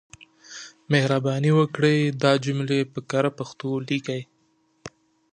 [0.91, 4.21] مهرباني وکړئ دا جملې په کره پښتو ليکئ.